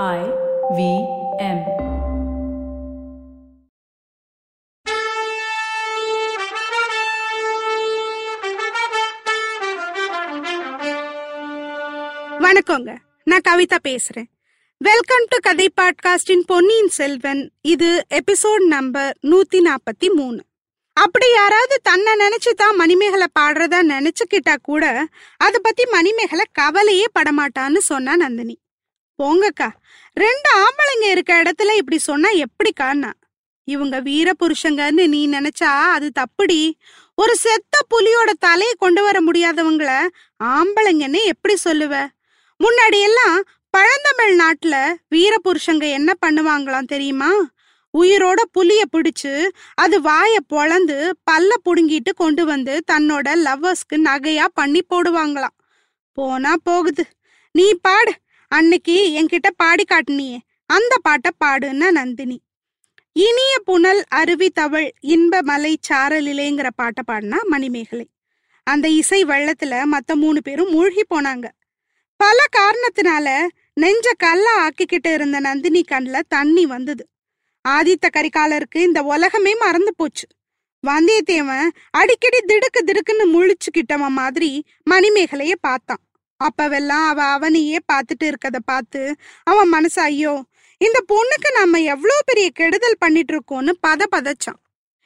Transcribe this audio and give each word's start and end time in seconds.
I 0.00 0.20
V 0.76 0.82
M. 1.38 1.58
வணக்கங்க. 12.40 12.96
நான் 13.24 13.44
கவிதா 13.48 13.78
பேசுறேன். 13.88 14.28
வெல்கம் 14.80 15.26
டு 15.28 15.36
கதை 15.40 15.68
பாட்காஸ்டின் 15.80 16.46
பொன்னியின் 16.46 16.88
செல்வன் 16.88 17.52
இது 17.60 18.06
எபிசோட் 18.10 18.66
நம்பர் 18.66 19.12
நூத்தி 19.22 19.60
நாற்பத்தி 19.68 20.10
மூணு 20.14 20.42
அப்படி 20.92 21.30
யாராவது 21.32 21.78
தன்னை 21.82 22.14
நினைச்சு 22.24 22.54
தான் 22.56 22.76
மணிமேகலை 22.76 23.26
பாடுறதா 23.40 23.82
நினைச்சுக்கிட்டா 23.94 24.56
கூட 24.62 25.06
அதை 25.36 25.60
பத்தி 25.62 25.86
மணிமேகலை 25.92 26.44
கவலையே 26.52 27.04
படமாட்டான்னு 27.20 27.82
சொன்னா 27.92 28.16
நந்தினி. 28.16 28.61
போங்கக்கா. 29.18 29.70
ரெண்டு 30.12 30.48
ஆம்பளைங்க 30.56 31.10
இருக்க 31.10 31.42
இடத்துல 31.42 31.74
இப்படி 31.74 31.98
சொன்னா 31.98 32.28
எப்படிக்கான்னா? 32.30 33.12
இவங்க 33.64 34.00
வீர 34.00 34.32
புருஷங்கன்னு 34.38 35.08
நீ 35.08 35.28
நினைச்சா 35.28 35.90
அது 35.92 36.12
தப்புடி. 36.20 36.72
ஒரு 37.14 37.36
செத்த 37.36 37.78
புலியோட 37.90 38.30
தலையை 38.38 38.74
கொண்டு 38.78 39.02
வர 39.02 39.20
முடியாதவங்கள 39.20 40.08
ஆம்பளைங்கன்னு 40.44 41.24
எப்படி 41.24 41.56
சொல்லுவ? 41.64 42.06
முன்னாடி 42.64 43.00
எல்லாம் 43.00 43.42
பழந்தமிழ் 43.70 44.40
நாட்டுல 44.40 44.94
வீர 45.08 45.36
புருஷங்க 45.44 45.90
என்ன 45.90 46.12
பண்ணுவாங்களாம் 46.26 46.84
தெரியுமா? 46.84 47.30
உயிரோட 47.98 48.40
புலிய 48.52 48.84
பிடிச்சு 48.92 49.48
அது 49.74 50.00
வாய 50.00 50.36
பொழந்து 50.48 51.12
பல்ல 51.30 51.48
புடுங்கிட்டு 51.64 52.12
கொண்டு 52.16 52.44
வந்து 52.44 52.84
தன்னோட 52.92 53.34
லவ்வர்ஸ்க்கு 53.44 53.96
நகையா 53.96 54.44
பண்ணி 54.54 54.80
போடுவாங்களாம். 54.94 55.56
போனா 56.12 56.54
போகுது. 56.62 57.06
நீ 57.52 57.74
பாடு. 57.82 58.12
அன்னைக்கு 58.52 58.96
என்கிட்ட 59.18 59.50
பாடி 59.56 59.84
காட்டினியே. 59.84 60.38
அந்த 60.66 60.98
பாட்டை 61.02 61.30
பாடுன்னா 61.44 61.90
நந்தினி. 61.90 62.40
இனிய 63.12 63.58
புனல் 63.64 64.04
அருவி 64.08 64.50
தவள் 64.50 64.92
இன்ப 65.00 65.42
மலை 65.42 65.78
சாரலிலேங்கிற 65.88 66.68
பாட்டை 66.76 67.04
பாடினா 67.06 67.38
மணிமேகலை. 67.42 68.08
அந்த 68.62 68.88
இசை 68.88 69.24
வெள்ளத்துல 69.24 69.82
மத்த 69.92 70.14
மூணு 70.14 70.42
பேரும் 70.42 70.70
மூழ்கி 70.70 71.02
போனாங்க. 71.14 71.44
பல 72.16 72.44
காரணத்தினால 72.56 73.46
நெஞ்ச 73.74 74.12
கல்ல 74.12 74.68
ஆக்கிக்கிட்டு 74.68 75.12
இருந்த 75.12 75.40
நந்தினி 75.40 75.84
கண்ல 75.90 76.20
தண்ணி 76.28 76.66
வந்தது. 76.66 77.08
ஆதித்த 77.68 78.06
கரிகாலருக்கு 78.12 78.78
இந்த 78.78 79.02
உலகமே 79.02 79.54
மறந்து 79.54 79.94
போச்சு. 79.96 80.26
வந்தியத்தேவன் 80.86 81.68
அடிக்கடி 81.90 82.40
திடுக்கு 82.40 82.84
திடுக்குன்னு 82.84 83.26
முழிச்சுக்கிட்டவன் 83.34 84.16
மாதிரி 84.20 84.64
மணிமேகலைய 84.90 85.52
பார்த்தான். 85.60 86.02
அப்பவெல்லாம் 86.46 87.06
அவ 87.12 87.22
அவனையே 87.22 87.78
பார்த்துட்டு 87.92 88.24
இருக்கத 88.24 88.58
பார்த்து 88.64 89.02
அவன் 89.44 89.68
மனசு 89.68 90.00
ஐயோ 90.02 90.34
இந்த 90.80 90.98
பொண்ணுக்கு 91.08 91.48
நம்ம 91.58 91.80
எவ்வளோ 91.80 92.16
பெரிய 92.24 92.50
கெடுதல் 92.50 92.98
பண்ணிட்டு 92.98 93.32
இருக்கோம்னு 93.34 93.72
பத 93.86 94.02
பதச்சான். 94.14 94.60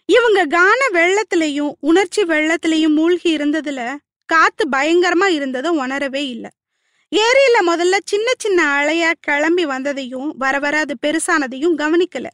இவங்க 0.09 0.41
கான 0.47 0.81
வெள்ளத்திலையும் 0.93 1.73
உணர்ச்சி 1.81 2.23
வெள்ளத்திலையும் 2.23 2.97
மூழ்கி 2.99 3.31
இருந்ததுல 3.37 3.81
காத்து 4.29 4.65
பயங்கரமா 4.77 5.29
இருந்ததை 5.29 5.71
உணரவே 5.71 6.23
இல்லை. 6.29 6.51
ஏரியில 7.13 7.57
முதல்ல 7.67 7.97
சின்ன 8.05 8.29
சின்ன 8.39 8.61
அலையா 8.79 9.11
கிளம்பி 9.21 9.67
வந்ததையும் 9.67 10.31
வர 10.37 10.59
வர 10.59 10.75
அது 10.79 10.97
பெருசானதையும் 11.07 11.77
கவனிக்கல. 11.83 12.27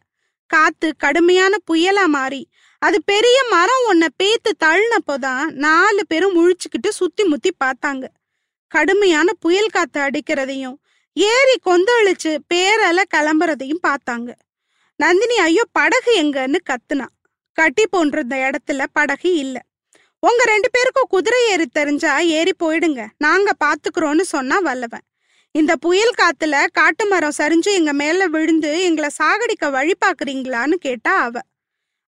காத்து 0.50 0.89
கடுமையான 0.97 1.55
புயலா 1.70 2.06
மாறி 2.06 2.42
அது 2.83 2.98
பெரிய 3.05 3.39
மரம் 3.50 3.84
ஒன்ன 3.91 4.05
பேத்து 4.23 4.50
தள்ளினப்போதான் 4.64 5.45
நாலு 5.67 6.03
பேரும் 6.06 6.36
முழிச்சுக்கிட்டு 6.39 6.91
சுத்தி 7.00 7.25
முத்தி 7.25 7.50
பார்த்தாங்க. 7.64 8.05
கடுமையான 8.75 9.33
புயல் 9.33 9.73
காத்து 9.73 10.01
அடிக்கிறதையும் 10.01 10.77
ஏரி 11.12 11.56
கொந்தளிச்சு 11.67 12.31
பேரல 12.55 13.01
கிளம்புறதையும் 13.14 13.83
பார்த்தாங்க. 13.87 14.31
நந்தினி 15.01 15.37
ஐயோ 15.39 15.64
படகு 15.73 16.12
எங்கன்னு 16.23 16.59
கத்துனா. 16.70 17.06
கட்டி 17.59 17.84
போன்றிருந்த 17.87 18.37
இடத்துல 18.37 18.84
படகு 18.92 19.31
இல்ல. 19.34 19.56
உங்க 20.19 20.45
ரெண்டு 20.45 20.69
பேருக்கும் 20.70 21.08
குதிரை 21.08 21.41
ஏறி 21.48 21.67
தெரிஞ்சா 21.67 22.19
ஏறி 22.19 22.52
போயிடுங்க. 22.63 23.02
நாங்க 23.19 23.51
பாத்துக்கிறோம்னு 23.64 24.20
சொன்னா 24.20 24.58
வல்லவன். 24.58 25.05
இந்த 25.55 25.73
புயல் 25.77 26.14
காத்துல 26.23 26.67
காட்டு 26.73 27.07
மரம் 27.07 27.39
சரிஞ்சு 27.39 27.73
எங்க 27.79 27.92
மேல 27.92 28.27
விழுந்து 28.27 28.70
எங்களை 28.83 29.11
சாகடிக்க 29.23 29.70
வழி 29.70 29.95
பாக்குறீங்களான்னு 30.05 30.77
கேட்டா 30.86 31.14
அவ. 31.17 31.41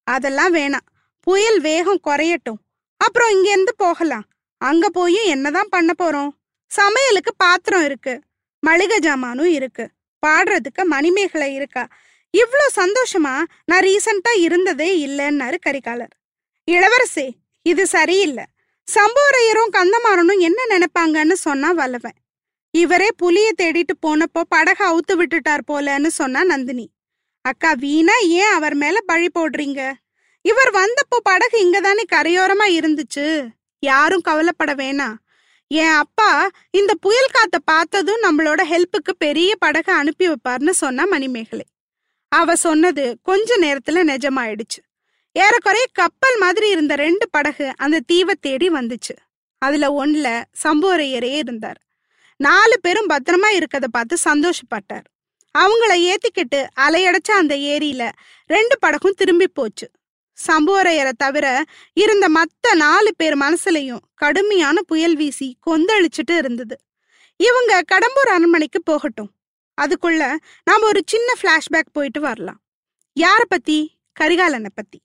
அதெல்லாம் 0.07 0.55
வேணாம். 0.55 0.87
புயல் 1.27 1.59
வேகம் 1.59 2.01
குறையட்டும். 2.07 2.61
அப்புறம் 2.97 3.31
இங்க 3.31 3.49
இருந்து 3.51 3.75
போகலாம். 3.77 4.25
அங்க 4.61 4.89
போய் 4.89 5.21
என்னதான் 5.25 5.69
பண்ண 5.69 5.91
போறோம்? 6.03 6.31
சமையலுக்கு 6.71 7.31
பாத்திரம் 7.37 7.83
இருக்கு. 7.83 8.13
மளிகை 8.63 8.97
ஜாமானும் 8.99 9.51
இருக்கு. 9.51 9.85
பாடுறதுக்கு 10.23 10.83
மணிமேகலை 10.83 11.53
இருக்கா? 11.53 11.83
இவ்ளோ 12.33 12.65
சந்தோஷமா? 12.75 13.35
நான் 13.65 13.83
ரீசண்டா 13.83 14.31
இருந்ததே 14.37 15.07
இல்லைன்னாரு 15.07 15.57
கரிகாலர். 15.61 16.13
இளவரசே 16.67 17.27
இது 17.65 17.87
சரியில்லை. 17.87 18.45
சம்போரையரும் 18.87 19.73
கந்தமாறனும் 19.73 20.39
என்ன 20.39 20.59
நினைப்பாங்கன்னு 20.69 21.33
சொன்னா 21.33 21.71
வல்லவன். 21.71 22.17
இவரே 22.73 23.09
புலிய 23.17 23.51
தேடிட்டு 23.61 23.93
போனப்போ 24.01 24.41
படக 24.55 24.79
அவுத்து 24.85 25.13
விட்டுட்டார் 25.15 25.63
போலன்னு 25.71 26.07
சொன்னா 26.07 26.43
நந்தினி. 26.43 26.85
அக்கா 27.45 27.73
வீணா 27.73 28.15
ஏன் 28.19 28.53
அவர் 28.53 28.75
மேல 28.75 28.97
பழி 29.05 29.29
போடுறீங்க? 29.35 29.81
இவர் 30.45 30.71
வந்தப்போ 30.71 31.17
படகு 31.23 31.57
இங்கதானே 31.65 32.03
கரையோரமா 32.15 32.67
இருந்துச்சு. 32.79 33.25
யாரும் 33.83 34.21
கவலைப்பட 34.21 34.73
வேணாம். 34.73 35.15
என் 35.67 35.89
அப்பா 35.89 36.49
இந்த 36.71 36.95
புயல் 36.95 37.29
காத்த 37.31 37.59
பார்த்ததும் 37.59 38.21
நம்மளோட 38.21 38.61
ஹெல்ப்புக்கு 38.63 39.11
பெரிய 39.17 39.55
படகு 39.55 39.91
அனுப்பி 39.91 40.29
வைப்பார்னு 40.29 40.69
சொன்னா 40.69 41.05
மணிமேகலை. 41.05 41.65
அவ 42.27 42.55
சொன்னது 42.55 43.17
கொஞ்ச 43.23 43.57
நேரத்துல 43.57 44.03
நிஜமாயிடுச்சு. 44.03 44.81
ஏறக்குறைய 45.31 45.85
கப்பல் 45.91 46.37
மாதிரி 46.37 46.69
இருந்த 46.69 46.95
ரெண்டு 46.95 47.29
படகு 47.29 47.71
அந்த 47.77 47.99
தீவை 47.99 48.35
தேடி 48.41 48.69
வந்துச்சு. 48.69 49.15
அதுல 49.57 50.05
ஒண்ணுல 50.05 50.43
சம்போரையரே 50.63 51.35
இருந்தார். 51.35 51.81
நாலு 52.37 52.79
பேரும் 52.79 53.09
பத்திரமா 53.09 53.47
இருக்கத 53.51 53.85
பார்த்து 53.91 54.17
சந்தோஷப்பட்டார். 54.23 55.05
அவங்கள 55.57 55.91
ஏத்திக்கிட்டு 55.91 56.67
அலையடைச்ச 56.79 57.31
அந்த 57.31 57.55
ஏரியில 57.55 58.11
ரெண்டு 58.45 58.79
படகும் 58.79 59.15
திரும்பி 59.15 59.47
போச்சு. 59.47 59.89
சம்புவரையரை 60.47 61.11
தவிர 61.17 61.63
இருந்த 61.93 62.29
மத்த 62.29 62.75
நாலு 62.75 63.15
பேர் 63.15 63.37
மனசுலையும் 63.37 63.99
கடுமையான 64.15 64.81
புயல் 64.81 65.15
வீசி 65.15 65.57
கொந்தளிச்சுட்டு 65.67 66.37
இருந்தது. 66.37 66.79
இவங்க 67.37 67.81
கடம்பூர் 67.91 68.29
அரண்மனைக்கு 68.29 68.83
போகட்டும். 68.83 69.31
அதுக்குள்ள 69.81 70.35
நாம 70.63 70.85
ஒரு 70.85 71.01
சின்ன 71.05 71.33
பிளாஷ்பேக் 71.41 71.91
போயிட்டு 71.91 72.19
வரலாம். 72.19 72.61
யார 73.19 73.41
பத்தி? 73.47 73.97
கரிகாலனை 74.19 74.69
பத்தி. 74.75 75.01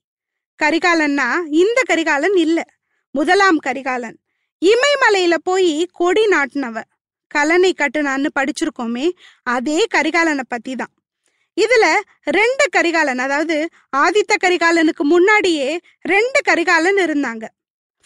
கரிகாலன்னா 0.63 1.39
இந்த 1.49 1.81
கரிகாலன் 1.83 2.35
இல்ல. 2.35 2.65
முதலாம் 3.11 3.57
கரிகாலன். 3.57 4.19
இமயமலையில 4.65 5.35
போய் 5.43 5.89
கொடி 5.91 6.25
நாட்டினவ. 6.25 6.81
கலனை 7.35 7.71
கட்டுனான்னு 7.73 8.27
படிச்சிருக்கோமே 8.39 9.09
அதே 9.43 9.85
கரிகாலனை 9.95 10.41
பத்தி 10.47 10.75
தான் 10.75 10.93
இதுல 11.57 11.85
ரெண்டு 12.37 12.65
கரிகாலன் 12.75 13.21
அதாவது 13.25 13.57
ஆதித்த 14.03 14.33
கரிகாலனுக்கு 14.43 15.03
முன்னாடியே 15.13 15.69
ரெண்டு 16.13 16.39
கரிகாலன் 16.49 16.99
இருந்தாங்க. 17.05 17.45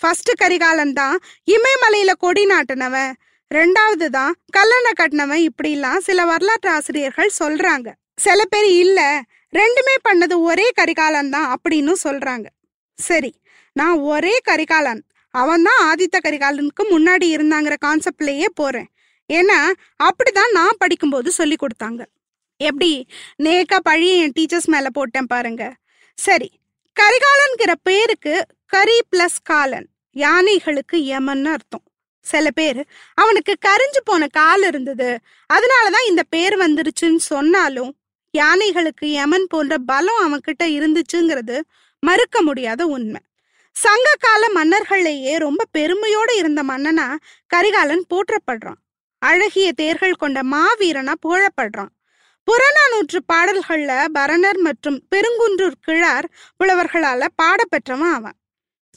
ஃபர்ஸ்ட் 0.01 0.31
கரிகாலன் 0.41 0.93
தான் 0.93 1.17
இமயமலையில 1.55 2.11
கொடி 2.23 2.43
நாட்டினவன். 2.45 3.13
ரெண்டாவது 3.51 4.07
தான் 4.09 4.33
கல்லணை 4.57 4.91
கட்டினவன் 4.99 5.41
இப்படிலாம் 5.49 6.03
சில 6.07 6.19
வரலாற்று 6.25 6.69
ஆசிரியர்கள் 6.77 7.31
சொல்றாங்க. 7.41 7.87
சில 8.25 8.39
பேர் 8.53 8.69
இல்ல 8.83 8.99
ரெண்டுமே 9.53 9.95
பண்ணது 10.07 10.35
ஒரே 10.49 10.67
கரிகாலன் 10.79 11.29
தான் 11.35 11.47
அப்படின்னு 11.55 11.93
சொல்றாங்க. 12.05 12.47
சரி 12.99 13.31
நான் 13.75 13.97
ஒரே 14.13 14.35
கரிகாலன் 14.49 15.01
அவன் 15.33 15.65
தான் 15.67 15.79
ஆதித்த 15.89 16.17
கரிகாலனுக்கு 16.25 16.83
முன்னாடி 16.91 17.27
இருந்தாங்கிற 17.35 17.75
கான்செப்ட்லயே 17.85 18.49
போறேன். 18.61 18.89
ஏன்னா 19.29 19.59
அப்படிதான் 20.07 20.51
நான் 20.59 20.81
படிக்கும்போது 20.83 21.29
சொல்லி 21.39 21.55
கொடுத்தாங்க. 21.63 22.01
எப்படி? 22.57 23.07
நேக்கா 23.43 23.79
பழி 23.81 24.09
என் 24.17 24.31
டீச்சர்ஸ் 24.39 24.65
மேல 24.65 24.89
போட்டேன் 24.89 25.25
பாருங்க. 25.25 25.63
சரி 26.17 26.49
கரிகாலன்கிற 26.99 27.73
பேருக்கு 27.83 28.45
கரி 28.65 28.99
பிளஸ் 29.11 29.41
காலன் 29.43 29.87
யானைகளுக்கு 30.15 30.97
யமன்னு 31.11 31.51
அர்த்தம். 31.55 31.83
சில 32.25 32.51
பேர் 32.51 32.79
அவனுக்கு 33.13 33.53
கரிஞ்சு 33.65 34.01
போன 34.03 34.27
கால் 34.27 34.63
இருந்தது. 34.63 35.19
அதனாலதான் 35.53 36.07
இந்த 36.07 36.23
பேர் 36.29 36.55
வந்துருச்சுன்னு 36.57 37.21
சொன்னாலும் 37.31 37.91
யானைகளுக்கு 38.37 39.05
யமன் 39.05 39.47
போன்ற 39.47 39.77
பலம் 39.85 40.21
அவன்கிட்ட 40.25 40.63
இருந்துச்சுங்கிறது 40.63 41.57
மறுக்க 41.99 42.41
முடியாத 42.41 42.85
உண்மை. 42.85 43.21
சங்க 43.75 44.15
கால 44.19 44.47
மன்னர்களையே 44.49 45.35
ரொம்ப 45.37 45.63
பெருமையோட 45.77 46.29
இருந்த 46.35 46.63
மன்னனா 46.63 47.07
கரிகாலன் 47.47 48.05
போற்றப்படுறான். 48.09 48.81
அழகிய 49.21 49.73
தேர்கள் 49.73 50.21
கொண்ட 50.21 50.39
மாவீரனா 50.43 51.13
புகழப்படுறான். 51.25 51.91
புறநானூற்று 52.47 53.19
பாடல்கள்ல 53.33 53.91
பரணர் 54.13 54.59
மற்றும் 54.59 54.97
பெருங்குன்றூர் 55.15 55.77
கிழார் 55.81 56.27
புலவர்களால 56.59 57.25
பாடப்பெற்றவன் 57.41 58.13
அவன். 58.13 58.37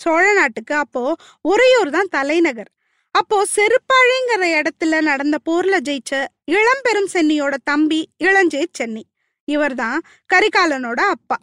சோழ 0.01 0.33
நாட்டுக்கு 0.33 0.75
அப்போ 0.75 1.17
உறையூர் 1.43 1.91
தான் 1.91 2.09
தலைநகர். 2.09 2.71
அப்போ 3.15 3.47
செருப்பாழிங்கிற 3.57 4.43
இடத்துல 4.59 5.01
நடந்த 5.01 5.37
போர்ல 5.51 5.77
ஜெயிச்ச 5.89 6.13
இளம்பெரும் 6.45 7.09
சென்னியோட 7.13 7.55
தம்பி 7.65 8.01
இளஞ்சே 8.25 8.65
சென்னி. 8.73 9.05
இவர்தான் 9.45 9.99
கரிகாலனோட 10.35 11.01
அப்பா. 11.15 11.39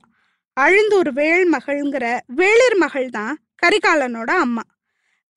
அழுந்தூர் 0.57 1.11
வேள்மகள்ங்கிற 1.13 2.05
வேளிர் 2.35 2.77
மகள் 2.77 3.09
தான் 3.09 3.35
கரிகாலனோட 3.65 4.31
அம்மா. 4.45 4.63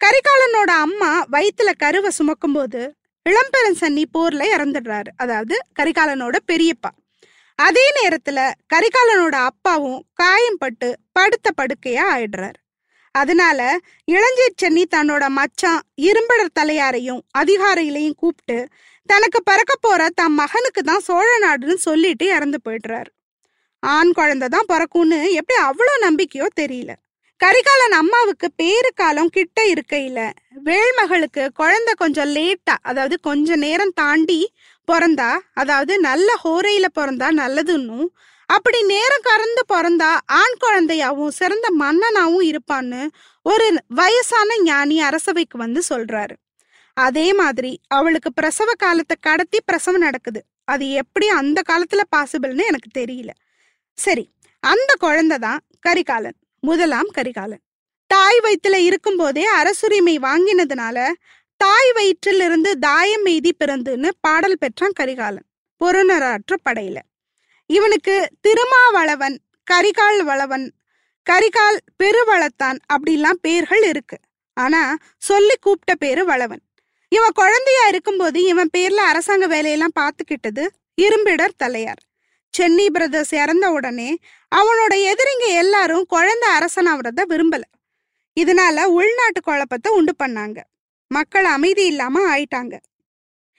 கரிகாலனோட 0.00 0.70
அம்மா 0.86 1.24
வயித்துல 1.32 1.70
கருவை 1.76 2.10
சுமக்கும்போது 2.18 2.82
இளம்பெரும் 3.26 3.80
சன்னி 3.80 4.04
போர்ல 4.14 4.42
இறந்துடுறாரு. 4.56 5.10
அதாவது 5.16 5.54
கரிகாலனோட 5.80 6.36
பெரியப்பா. 6.52 6.90
அதே 7.58 7.84
நேரத்துல 7.98 8.38
கரிகாலனோட 8.74 9.36
அப்பாவும் 9.50 10.00
காயம் 10.14 10.58
பட்டு 10.58 10.88
படுத்த 11.12 11.50
படுக்கையா 11.60 12.04
ஆயிடுறாரு. 12.14 12.58
அதனால 13.14 13.60
இளஞ்சீர் 14.04 14.60
சென்னி 14.62 14.84
தன்னோட 14.94 15.24
மச்சான் 15.28 15.80
இரும்படர் 16.08 16.56
தலையாரையும் 16.60 17.20
அதிகாரிகளையும் 17.38 18.18
கூப்பிட்டு 18.22 18.58
தனக்கு 19.08 19.38
பிறக்க 19.42 19.74
போற 19.80 20.08
தம் 20.14 20.34
மகனுக்கு 20.34 20.82
தான் 20.82 21.04
சோழ 21.08 21.28
நாடுன்னு 21.46 21.78
சொல்லிட்டு 21.88 22.26
இறந்து 22.36 22.58
போயிடுறாரு. 22.64 23.10
ஆண் 23.82 24.12
குழந்தை 24.12 24.48
தான் 24.48 24.70
பிறக்கும்னு 24.72 25.18
எப்படி 25.40 25.58
அவ்வளோ 25.68 25.94
நம்பிக்கையோ 26.06 26.46
தெரியல. 26.60 26.92
கரிகாலன் 27.40 27.94
அம்மாவுக்கு 27.98 28.48
பேரு 28.56 28.90
காலம் 28.94 29.28
கிட்ட 29.28 29.58
இருக்கையில 29.64 30.20
வேள்மகளுக்கு 30.64 31.42
குழந்தை 31.54 31.92
கொஞ்சம் 31.94 32.30
லேட்டா 32.36 32.74
அதாவது 32.82 33.16
கொஞ்ச 33.20 33.56
நேரம் 33.56 33.92
தாண்டி 33.94 34.40
பிறந்தா 34.88 35.30
அதாவது 35.52 36.00
நல்ல 36.00 36.28
ஹோரையில 36.44 36.86
பிறந்தா 36.98 37.28
நல்லதுன்னும் 37.32 38.08
அப்படி 38.48 38.78
நேரம் 38.86 39.20
கறந்து 39.20 39.62
பிறந்தா 39.72 40.10
ஆண் 40.40 40.56
குழந்தையாவும் 40.60 41.28
சிறந்த 41.28 41.66
மன்னனாவும் 41.80 42.46
இருப்பான்னு 42.50 43.00
ஒரு 43.46 43.66
வயசான 43.86 44.56
ஞானி 44.62 44.96
அரசவைக்கு 45.00 45.58
வந்து 45.58 45.82
சொல்றாரு. 45.88 46.34
அதே 46.96 47.26
மாதிரி 47.32 47.72
அவளுக்கு 47.88 48.32
பிரசவ 48.32 48.70
காலத்தை 48.78 49.16
கடத்தி 49.20 49.58
பிரசவம் 49.64 50.00
நடக்குது. 50.00 50.40
அது 50.64 50.86
எப்படி 50.92 51.28
அந்த 51.40 51.58
காலத்துல 51.70 52.04
பாசிபிள்னு 52.16 52.64
எனக்கு 52.66 52.90
தெரியல. 53.00 53.30
சரி 53.98 54.24
அந்த 54.62 54.90
குழந்தை 54.98 55.38
தான் 55.38 55.60
கரிகாலன். 55.80 56.38
முதலாம் 56.60 57.10
கரிகாலன். 57.12 57.60
தாய் 58.06 58.40
வயிற்றுல 58.42 58.74
இருக்கும்போதே 58.74 59.44
அரசுரிமை 59.44 60.18
வாங்கினதுனால 60.18 61.12
தாய் 61.56 61.92
வயிற்றில் 61.92 62.40
இருந்து 62.40 62.78
தாயம் 62.78 63.26
எய்தி 63.26 63.50
பிறந்துன்னு 63.64 64.08
பாடல் 64.20 64.58
பெற்றான் 64.58 64.92
கரிகாலன் 64.92 65.46
பொருணராற்று 65.84 66.56
படையில. 66.68 66.96
இவனுக்கு 67.66 68.28
திருமாவளவன் 68.40 69.38
கரிகால் 69.70 70.22
வளவன் 70.22 70.74
கரிகால் 71.30 71.78
பெருவளத்தான் 72.02 72.78
அப்படிலாம் 72.92 73.40
பேர்கள் 73.40 73.82
இருக்கு. 73.82 74.18
ஆனா 74.54 74.96
சொல்லி 75.18 75.54
கூப்பிட்ட 75.60 75.94
பேரு 75.94 76.24
வளவன். 76.24 76.62
இவன் 77.08 77.30
குழந்தையா 77.34 77.86
இருக்கும்போது 77.86 78.42
இவன் 78.42 78.70
பேர்ல 78.76 79.04
அரசாங்க 79.10 79.46
வேலையெல்லாம் 79.46 79.96
பார்த்துக்கிட்டது 80.00 80.66
இரும்பிடர் 81.02 81.58
தலையார். 81.64 82.04
சென்னி 82.50 82.90
பிரதர்ஸ் 82.90 83.34
இறந்த 83.34 83.70
உடனே 83.70 84.18
அவனோட 84.56 84.92
எதிரிங்க 85.10 85.46
எல்லாரும் 85.46 86.04
குழந்தை 86.08 86.48
அரசனாவறத 86.58 87.22
விரும்பல. 87.28 87.60
இதனால 88.40 88.84
உள்நாட்டு 88.84 89.40
குழப்பத்தை 89.40 89.92
உண்டு 89.92 90.14
பண்ணாங்க. 90.24 90.58
மக்கள் 91.08 91.44
அமைதி 91.44 91.86
இல்லாம 91.86 92.36
ஆயிட்டாங்க. 92.36 92.74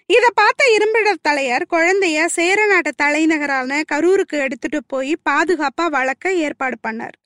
இத 0.06 0.30
பார்த்த 0.30 0.66
இரும்பிடர் 0.78 1.26
தலையர் 1.30 1.66
குழந்தைய 1.70 2.26
சேர 2.26 2.66
நாட்டு 2.66 2.92
தலைநகரான 2.94 3.82
கரூருக்கு 3.92 4.38
எடுத்துட்டு 4.40 4.80
போய் 4.84 5.18
பாதுகாப்பா 5.30 5.86
வளர்க்க 5.90 6.34
ஏற்பாடு 6.34 6.78
பண்ணார். 6.88 7.18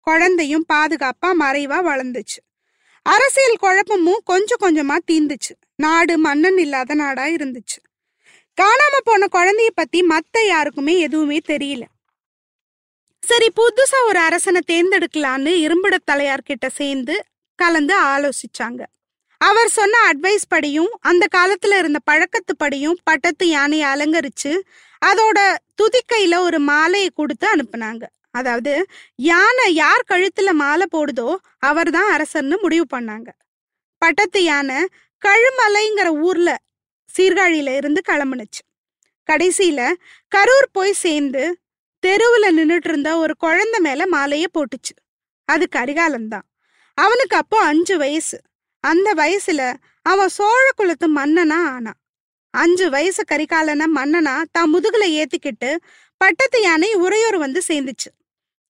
குழந்தையும் 0.00 0.64
பாதுகாப்பா 0.72 1.30
மறைவா 1.40 1.78
வளர்ந்துச்சு. 1.90 2.40
அரசியல் 3.02 3.60
குழப்பமும் 3.60 4.22
கொஞ்சம் 4.24 4.62
கொஞ்சமா 4.62 4.96
தீந்துச்சு. 5.12 5.54
நாடு 5.76 6.18
மன்னன் 6.18 6.58
இல்லாத 6.58 6.94
நாடா 6.94 7.24
இருந்துச்சு. 7.24 7.78
காணாம 8.60 8.96
போன 9.04 9.26
குழந்தைய 9.32 9.70
பத்தி 9.74 9.98
மத்த 10.02 10.46
யாருக்குமே 10.46 10.94
எதுவுமே 10.98 11.38
தெரியல. 11.48 11.84
சரி 13.22 13.48
புதுசா 13.58 13.98
ஒரு 14.08 14.18
அரசனை 14.18 14.60
தேர்ந்தெடுக்கலான்னு 14.70 15.52
இரும்பிட 15.64 15.96
தலையார் 16.10 16.48
கிட்ட 16.48 16.68
சேர்ந்து 16.68 17.14
கலந்து 17.58 17.94
ஆலோசிச்சாங்க. 18.00 18.82
அவர் 19.40 19.68
சொன்ன 19.68 20.00
அட்வைஸ் 20.10 20.44
படியும் 20.48 20.90
அந்த 21.00 21.24
காலத்துல 21.36 21.78
இருந்த 21.78 21.98
பழக்கத்து 22.10 22.54
படியும் 22.56 22.98
பட்டத்து 23.02 23.46
யானையை 23.48 23.86
அலங்கரிச்சு 23.92 24.52
அதோட 25.02 25.38
துதிக்கையில 25.80 26.34
ஒரு 26.38 26.58
மாலையை 26.58 27.10
கொடுத்து 27.14 27.46
அனுப்புனாங்க. 27.54 28.04
அதாவது 28.30 28.74
யானை 29.30 29.66
யார் 29.74 30.08
கழுத்துல 30.10 30.50
மாலை 30.62 30.86
போடுதோ 30.92 31.30
அவர்தான் 31.58 32.10
அரசர்னு 32.14 32.58
முடிவு 32.60 32.86
பண்ணாங்க. 32.96 33.28
பட்டத்து 34.02 34.42
யானை 34.44 34.78
கழுமலைங்கிற 35.22 36.08
ஊர்ல 36.28 36.50
சீர்காழியில 37.16 37.76
இருந்து 37.76 38.00
கிளம்புனுச்சு. 38.08 38.62
கடைசியில 39.28 39.80
கரூர் 40.36 40.68
போய் 40.72 40.92
சேர்ந்து 40.92 41.42
தெருவுல 42.02 42.46
நின்னுட்டு 42.50 42.88
இருந்த 42.88 43.18
ஒரு 43.18 43.34
குழந்தை 43.36 43.80
மேல 43.80 44.04
மாலைய 44.12 44.44
போட்டுச்சு. 44.54 44.94
அது 45.48 45.68
கரிகாலன் 45.68 46.28
தான். 46.28 46.46
அவனுக்கு 46.94 47.36
அப்போ 47.36 47.58
அஞ்சு 47.62 47.96
வயசு. 47.98 48.38
அந்த 48.80 49.14
வயசுல 49.14 49.74
அவன் 50.02 50.28
சோழ 50.28 50.64
குலத்து 50.76 51.06
மன்னனா 51.16 51.58
ஆனான் 51.74 51.98
அஞ்சு 52.50 52.90
வயசு 52.90 53.22
கரிகாலன 53.32 53.82
மன்னனா 53.94 54.42
தான் 54.52 54.72
முதுகுல 54.74 55.04
ஏத்திக்கிட்டு 55.18 55.70
பட்டத்து 56.16 56.62
யானை 56.62 56.94
உறையூர் 56.94 57.36
வந்து 57.36 57.62
சேர்ந்துச்சு. 57.68 58.10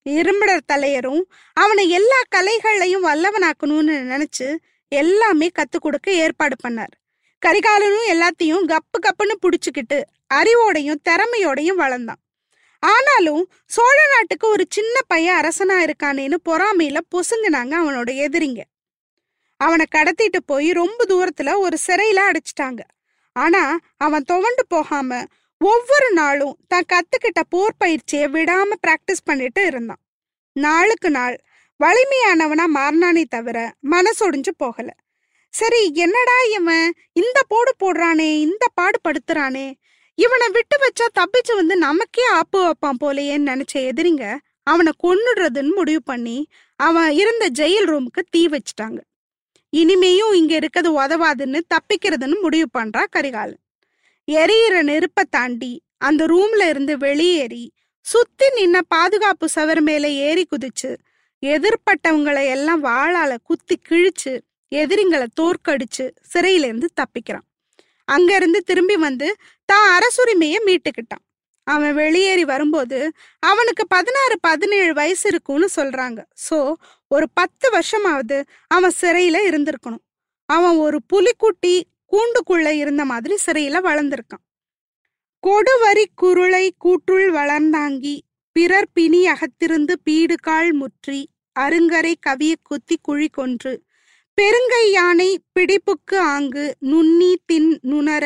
இரும்பிடர் 0.05 0.69
தலையரும் 0.73 1.23
அவனை 1.57 1.89
எல்லா 1.89 2.19
கலைகளையும் 2.35 3.05
வல்லவனாக்கணும்னு 3.05 3.95
நினைச்சு 4.13 4.47
எல்லாமே 4.91 5.49
கத்து 5.59 5.77
கொடுக்க 5.79 6.11
ஏற்பாடு 6.11 6.55
பண்ணார். 6.63 6.93
கரிகாலனும் 7.45 8.09
எல்லாத்தையும் 8.09 8.65
கப்பு 8.67 8.97
கப்புன்னு 9.01 9.33
புடிச்சுக்கிட்டு 9.41 10.01
அறிவோடையும் 10.33 11.01
திறமையோடையும் 11.09 11.79
வளர்ந்தான். 11.79 12.21
ஆனாலும் 12.79 13.51
சோழ 13.65 13.97
நாட்டுக்கு 14.07 14.47
ஒரு 14.47 14.65
சின்ன 14.69 14.99
பையன் 15.07 15.39
அரசனா 15.39 15.75
இருக்கானேன்னு 15.77 16.37
பொறாமையில 16.49 16.97
பொசுங்கினாங்க 17.15 17.73
அவனோட 17.83 18.09
எதிரிங்க. 18.25 18.61
அவனை 19.57 19.85
கடத்திட்டு 19.95 20.39
போய் 20.45 20.71
ரொம்ப 20.71 21.05
தூரத்துல 21.07 21.57
ஒரு 21.57 21.77
சிறையில 21.87 22.19
அடைச்சிட்டாங்க. 22.29 22.79
ஆனா 23.33 23.77
அவன் 23.97 24.23
துவண்டு 24.23 24.67
போகாம 24.67 25.23
ஒவ்வொரு 25.57 26.11
நாளும் 26.11 26.57
தான் 26.67 26.85
கத்துக்கிட்ட 26.93 27.41
போர் 27.49 27.77
பயிற்சியை 27.77 28.27
விடாம 28.27 28.71
பிராக்டிஸ் 28.87 29.25
பண்ணிட்டு 29.25 29.65
இருந்தான். 29.65 30.01
நாளுக்கு 30.53 31.09
நாள் 31.09 31.43
வலிமையானவனா 31.79 32.65
மாறினானே 32.75 33.23
தவிர 33.29 33.73
மனசொடிஞ்சு 33.91 34.51
போகலை. 34.63 34.97
சரி 35.53 35.81
என்னடா 35.95 36.37
இவன்? 36.57 36.87
இந்த 37.13 37.39
போடு 37.47 37.71
போடுறானே 37.83 38.29
இந்த 38.45 38.65
பாடு 38.73 38.97
படுத்துறானே. 39.03 39.67
இவனை 40.17 40.47
விட்டு 40.49 40.75
வச்சா 40.77 41.05
தப்பிச்சு 41.19 41.53
வந்து 41.55 41.75
நமக்கே 41.77 42.25
ஆப்பு 42.31 42.59
வைப்பான் 42.65 42.99
போலையேன்னு 43.03 43.49
நினைச்ச 43.51 43.73
எதிரிங்க 43.89 44.25
அவனை 44.63 44.91
கொன்னுடுறதுன்னு 45.03 45.71
முடிவு 45.75 46.01
பண்ணி 46.03 46.37
அவன் 46.79 47.11
இருந்த 47.11 47.45
ஜெயில் 47.49 47.87
ரூமுக்கு 47.91 48.21
தீ 48.29 48.41
வச்சிட்டாங்க. 48.47 48.99
இனிமேயும் 49.73 50.33
இங்க 50.33 50.55
இருக்கிறது 50.55 50.89
உதவாதுன்னு 51.01 51.59
தப்பிக்கிறதுன்னு 51.73 52.37
முடிவு 52.41 52.67
பண்றா 52.77 53.03
கரிகாலன். 53.09 53.61
எரியிற 54.27 54.75
நெருப்பை 54.81 55.23
தாண்டி 55.29 55.73
அந்த 55.97 56.25
ரூம்ல 56.25 56.67
இருந்து 56.69 56.97
வெளியேறி 56.97 57.63
சுத்தி 58.05 58.47
நின்ன 58.57 58.77
பாதுகாப்பு 58.87 59.47
சவர் 59.55 59.81
மேல 59.81 60.09
ஏறி 60.09 60.47
குதிச்சு 60.51 60.91
எதிர்பட்டவங்களை 61.43 62.43
எல்லாம் 62.55 62.83
வாழால 62.83 63.31
குத்தி 63.43 63.75
கிழிச்சு 63.89 64.33
எதிரிங்களை 64.71 65.27
தோற்கடிச்சு 65.41 66.05
சிறையில 66.33 66.67
இருந்து 66.69 66.89
தப்பிக்கிறான். 67.01 67.45
அங்க 68.07 68.29
இருந்து 68.35 68.59
திரும்பி 68.61 68.95
வந்து 68.97 69.27
தான் 69.69 69.87
அரசுரிமையை 69.97 70.59
மீட்டுக்கிட்டான். 70.65 71.23
அவன் 71.67 71.93
வெளியேறி 71.93 72.45
வரும்போது 72.45 72.97
அவனுக்கு 73.39 73.83
பதினாறு 73.87 74.35
பதினேழு 74.39 74.93
வயசு 74.93 75.25
இருக்கும்னு 75.29 75.67
சொல்றாங்க. 75.75 76.19
சோ 76.49 76.57
ஒரு 77.07 77.25
பத்து 77.33 77.67
வருஷமாவது 77.69 78.37
அவன் 78.67 78.95
சிறையில 79.01 79.37
இருந்திருக்கணும். 79.49 80.03
அவன் 80.49 80.77
ஒரு 80.77 80.97
புலிக்குட்டி 81.13 81.75
கூண்டுக்குள்ள 82.13 82.69
இருந்த 82.71 83.03
மாதிரி 83.05 83.35
சிறையில 83.45 83.77
வளர்ந்திருக்கான். 83.89 84.43
கொடுவரி 85.43 86.05
குருளை 86.15 86.65
கூற்றுள் 86.77 87.27
வளர்ந்தாங்கி 87.31 88.15
பிறர் 88.55 88.91
பிணி 88.93 89.21
அகத்திருந்து 89.27 89.93
பீடுகால் 90.07 90.71
முற்றி 90.71 91.19
அருங்கரை 91.59 92.13
கவிய 92.27 92.53
குத்தி 92.61 92.95
குழி 93.01 93.27
கொன்று 93.27 93.73
பெருங்கை 94.37 94.85
யானை 94.91 95.29
பிடிப்புக்கு 95.55 96.17
ஆங்கு 96.33 96.63
நுண்ணி 96.81 97.33
தின் 97.45 97.69
நுணர 97.81 98.25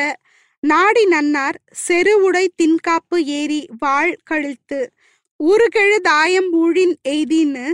நாடி 0.64 1.04
நன்னார் 1.06 1.58
செருவுடை 1.88 2.46
தின்காப்பு 2.62 3.18
ஏறி 3.40 3.60
வாழ் 3.80 4.14
கழித்து 4.24 4.80
ஊருகெழு 5.40 5.98
தாயம் 6.02 6.50
ஊழின் 6.54 6.96
எய்தின்னு 7.10 7.66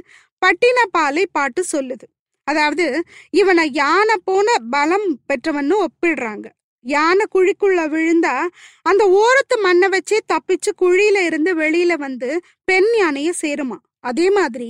பட்டினப்பாலை 0.41 1.23
பாட்டு 1.31 1.61
சொல்லுது. 1.71 2.05
அதாவது 2.47 2.85
இவனை 3.31 3.65
யானை 3.73 4.15
போன 4.23 4.57
பலம் 4.69 5.07
பெற்றவன்னு 5.27 5.75
ஒப்பிடுறாங்க. 5.85 6.45
யானை 6.85 7.25
குழிக்குள்ள 7.35 7.79
விழுந்தா 7.93 8.35
அந்த 8.81 9.03
ஓரத்து 9.21 9.57
மண்ணை 9.61 9.89
வச்சே 9.89 10.19
தப்பிச்சு 10.33 10.71
குழியில 10.81 11.17
இருந்து 11.25 11.53
வெளியில 11.55 11.93
வந்து 11.97 12.29
பெண் 12.65 12.91
யானைய 13.01 13.29
சேருமா. 13.41 13.77
அதே 14.03 14.27
மாதிரி 14.29 14.69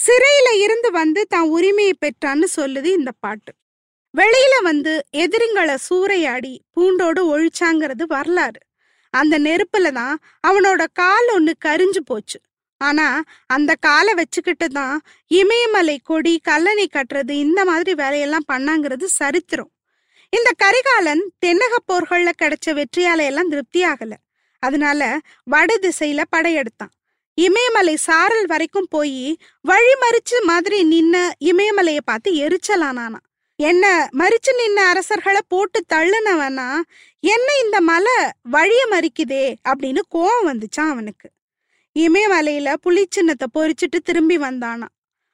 சிறையில 0.00 0.48
இருந்து 0.64 0.88
வந்து 0.90 1.22
தான் 1.34 1.48
உரிமையை 1.56 1.94
பெற்றான்னு 2.04 2.46
சொல்லுது 2.56 2.88
இந்த 2.98 3.10
பாட்டு. 3.24 3.52
வெளியில 4.14 4.54
வந்து 4.62 4.92
எதிரிங்களை 5.24 5.76
சூறையாடி 5.88 6.54
பூண்டோடு 6.74 7.20
ஒழிச்சாங்கிறது 7.32 8.06
வரலாறு. 8.14 8.60
அந்த 9.14 9.34
நெருப்புல 9.38 9.90
தான் 9.92 10.16
அவனோட 10.48 10.82
கால் 10.92 11.28
ஒண்ணு 11.36 11.52
கரிஞ்சு 11.64 12.00
போச்சு. 12.04 12.38
ஆனா 12.80 13.06
அந்த 13.46 13.72
காலை 13.86 14.12
வச்சுக்கிட்டு 14.14 14.66
தான் 14.68 14.96
இமயமலை 15.40 15.96
கொடி 16.10 16.34
கல்லணை 16.48 16.86
கட்டுறது 16.88 17.34
இந்த 17.46 17.60
மாதிரி 17.64 17.92
வேலையெல்லாம் 17.94 18.48
பண்ணாங்கிறது 18.52 19.06
சரித்திரம். 19.20 19.70
இந்த 20.32 20.50
கரிகாலன் 20.64 21.22
தென்னக 21.44 21.74
போர்கள்ல 21.90 22.30
கிடைச்ச 22.42 22.66
வெற்றியால 22.78 23.24
எல்லாம் 23.30 23.48
திருப்தி 23.48 23.80
ஆகல. 23.84 24.12
அதனால 24.62 25.02
வட 25.44 25.70
திசையில 25.82 26.20
படையெடுத்தான். 26.36 26.92
இமயமலை 27.34 27.96
சாரல் 27.96 28.46
வரைக்கும் 28.46 28.86
போய் 28.90 29.36
வழி 29.60 29.92
மறிச்சு 30.00 30.44
மாதிரி 30.44 30.84
நின்ன 30.84 31.30
இமயமலைய 31.40 31.98
பார்த்து 32.04 32.32
எரிச்சலானானா 32.32 33.16
என்ன 33.56 34.08
மறிச்சு 34.18 34.50
நின்ன 34.52 34.76
அரசர்களை 34.76 35.40
போட்டு 35.48 35.84
தள்ளுனவனா 35.94 36.80
என்ன 37.20 37.46
இந்த 37.64 37.80
மலை 37.80 38.12
வழிய 38.42 38.86
மறிக்குதே 38.90 39.54
அப்படின்னு 39.68 39.98
கோவம் 40.14 40.46
வந்துச்சான் 40.46 40.90
அவனுக்கு. 40.90 41.30
இமயமலையில 41.98 42.74
புளிச்சின்னத்தை 42.86 43.46
பொறிச்சிட்டு 43.54 43.98
திரும்பி 44.04 44.38
வந்தானா 44.38 44.86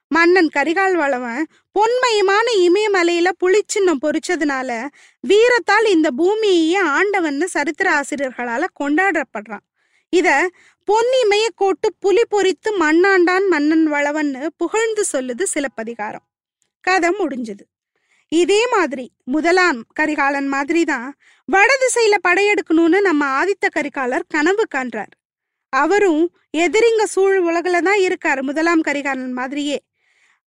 மன்னன் 0.09 0.51
கரிகால் 0.55 0.93
வளவன் 0.93 1.47
பொன்மயமான 1.79 2.47
இமயமலையில 2.57 3.29
புளிச்சின்னம் 3.45 4.03
பொறிச்சதுனால 4.03 4.89
வீரத்தால் 5.29 5.87
இந்த 5.87 6.11
பூமியையே 6.19 6.81
ஆண்டவன்னு 6.83 7.45
சரித்திர 7.45 8.01
ஆசிரியர்களால 8.01 8.65
கொண்டாடப்படுறான். 8.81 9.67
இத 10.13 10.29
பொன்னிமய 10.89 11.47
கோட்டு 11.55 11.89
புலி 11.99 12.23
பொறித்து 12.31 12.71
மண்ணாண்டான் 12.81 13.47
மன்னன் 13.49 13.93
வளவன்னு 13.93 14.47
புகழ்ந்து 14.57 15.05
சொல்லுது 15.13 15.43
சிலப்பதிகாரம். 15.43 16.25
கதை 16.81 17.11
முடிஞ்சது. 17.19 17.65
இதே 18.29 18.67
மாதிரி 18.67 19.11
முதலாம் 19.25 19.81
கரிகாலன் 19.93 20.49
மாதிரி 20.49 20.85
தான் 20.85 21.09
வடதிசையில 21.49 22.17
படையெடுக்கணும்னு 22.29 23.01
நம்ம 23.01 23.23
ஆதித்த 23.41 23.67
கரிகாலர் 23.77 24.25
கனவு 24.29 24.65
காண்றார். 24.75 25.13
அவரும் 25.73 26.25
எதிரிங்க 26.57 27.05
சூழ் 27.05 27.39
உலகில 27.49 27.81
தான் 27.81 28.01
இருக்காரு 28.09 28.43
முதலாம் 28.43 28.81
கரிகாலன் 28.81 29.33
மாதிரியே. 29.33 29.79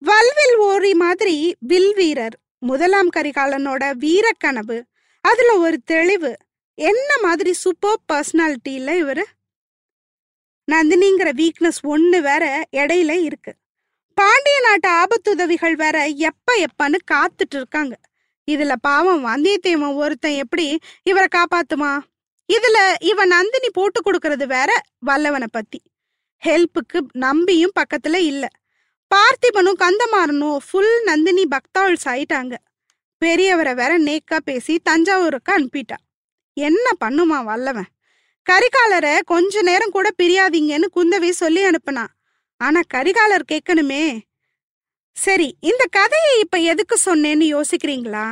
வல்வில் 0.02 0.56
ஓரி 0.70 0.92
மாதிரி 0.94 1.36
வில் 1.60 1.94
வீரர் 1.94 2.36
முதலாம் 2.58 3.10
கரிகாலனோட 3.16 3.84
வீர 3.94 4.26
கனவு 4.38 4.78
அதுல 5.24 5.58
ஒரு 5.58 5.78
தெளிவு. 5.84 6.32
என்ன 6.78 7.10
மாதிரி 7.22 7.52
சூப்பர் 7.52 8.02
பர்சனாலிட்டியில 8.12 8.90
இவர் 8.96 9.24
நந்தினிங்கிற 10.72 11.30
வீக்னஸ் 11.32 11.80
ஒன்று 11.82 12.22
வேற 12.22 12.64
இடையில 12.72 13.22
இருக்கு. 13.22 13.54
பாண்டிய 14.14 14.60
நாட்டு 14.60 14.88
ஆபத்துதவிகள் 14.88 15.72
வேற 15.72 16.06
எப்ப 16.06 16.64
எப்பன்னு 16.64 16.96
காத்துட்டு 17.10 17.54
இருக்காங்க. 17.54 18.00
இதுல 18.50 18.74
பாவம் 18.80 19.26
வந்தியத்தேவன் 19.26 19.94
ஒருத்தன் 19.94 20.32
எப்படி 20.32 20.78
இவரை 21.02 21.28
காப்பாத்துமா? 21.36 22.00
இதுல 22.52 22.94
இவன் 23.00 23.28
நந்தினி 23.28 23.70
போட்டு 23.70 24.00
கொடுக்கறது 24.00 24.46
வேற 24.46 24.80
வல்லவனை 25.06 25.46
பத்தி. 25.50 25.82
ஹெல்ப்புக்கு 26.44 27.00
நம்பியும் 27.12 27.72
பக்கத்துல 27.80 28.14
இல்ல. 28.14 28.48
பார்த்திபனும் 29.14 29.82
கந்தமாறனும் 29.82 30.56
ஃபுல் 30.70 31.02
நந்தினி 31.02 31.44
பக்தாள்ஸ் 31.44 32.06
ஆயிட்டாங்க. 32.06 32.54
பெரியவரை 33.24 33.74
வேற 33.74 33.98
நேக்கா 33.98 34.36
பேசி 34.44 34.78
தஞ்சாவூருக்கு 34.78 35.58
அனுப்பிட்டா. 35.58 35.96
என்ன 36.52 36.90
பண்ணுமா 37.04 37.44
வல்லவன்? 37.44 37.86
கரிகாலரை 38.50 39.14
கொஞ்ச 39.24 39.62
நேரம் 39.62 39.90
கூட 39.90 40.08
பிரியாதீங்கன்னு 40.22 40.86
குந்தவை 40.96 41.30
சொல்லி 41.30 41.62
அனுப்புனான் 41.64 42.12
ஆனா 42.60 42.80
கரிகாலர் 42.94 43.48
கேட்கணுமே. 43.52 44.20
சரி 45.16 45.56
இந்த 45.60 45.84
கதையை 45.90 46.40
இப்ப 46.40 46.58
எதுக்கு 46.58 46.96
சொன்னேன்னு 47.04 47.46
யோசிக்கிறீங்களா? 47.54 48.26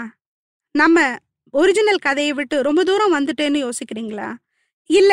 நம்ம 0.70 1.16
ஒரிஜினல் 1.50 1.96
கதையை 1.96 2.32
விட்டு 2.32 2.62
ரொம்ப 2.62 2.84
தூரம் 2.84 3.14
வந்துட்டேன்னு 3.14 3.68
யோசிக்கிறீங்களா? 3.68 4.34
இல்ல 4.90 5.12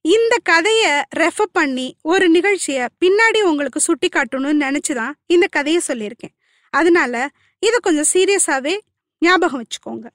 இந்த 0.00 0.34
கதைய 0.50 1.02
ரெஃபர் 1.16 1.52
பண்ணி 1.52 1.96
ஒரு 2.02 2.26
நிகழ்ச்சிய 2.30 2.86
பின்னாடி 3.04 3.40
உங்களுக்கு 3.42 3.80
சுட்டி 3.80 4.08
காட்டணும்னு 4.08 4.64
நினைச்சுதான் 4.66 5.12
இந்த 5.26 5.46
கதையை 5.50 5.80
சொல்லியிருக்கேன். 5.88 6.34
அதனால 6.70 7.28
இதை 7.58 7.78
கொஞ்சம் 7.82 8.10
சீரியஸாவே 8.12 8.78
ஞாபகம் 9.18 9.62
வச்சுக்கோங்க. 9.62 10.06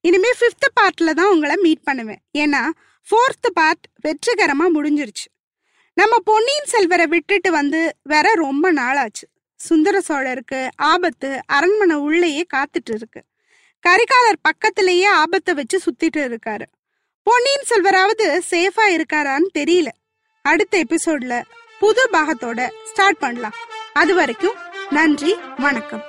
இனிமே 0.00 0.30
ஃபிஃப்த் 0.40 0.68
பார்ட்ல 0.80 1.10
தான் 1.10 1.30
உங்களை 1.30 1.56
மீட் 1.56 1.82
பண்ணுவேன். 1.82 2.22
ஏன்னா 2.38 2.62
ஃபோர்த் 3.08 3.52
பார்ட் 3.52 3.84
வெற்றிகரமா 4.08 4.66
முடிஞ்சிருச்சு. 4.74 5.26
நம்ம 5.94 6.18
பொன்னியின் 6.18 6.64
செல்வரை 6.64 7.06
விட்டுட்டு 7.06 7.50
வந்து 7.50 7.96
வேற 8.02 8.32
ரொம்ப 8.34 8.72
நாளாச்சு. 8.72 9.26
சுந்தர 9.56 10.00
சோழருக்கு 10.08 10.68
ஆபத்து 10.76 11.40
அரண்மனை 11.46 11.96
உள்ளேயே 11.96 12.46
காத்துட்டு 12.56 12.94
இருக்கு. 12.94 13.24
கரிகாலர் 13.88 14.38
பக்கத்திலேயே 14.42 15.04
ஆபத்தை 15.04 15.54
வச்சு 15.54 15.80
சுத்திட்டு 15.84 16.16
இருக்காரு. 16.16 16.66
பொன்னியின் 17.22 17.68
செல்வராவது 17.68 18.40
சேஃபா 18.50 18.86
இருக்காரான்னு 18.88 19.48
தெரியல. 19.58 19.88
அடுத்த 20.42 20.84
எபிசோட்ல 20.88 21.42
புது 21.78 22.08
பாகத்தோட 22.12 22.70
ஸ்டார்ட் 22.84 23.18
பண்ணலாம். 23.18 23.54
அது 23.92 24.14
வரைக்கும் 24.14 24.56
நன்றி 24.90 25.34
வணக்கம். 25.56 26.07